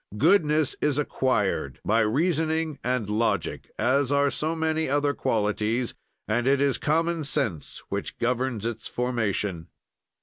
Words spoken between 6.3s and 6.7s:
it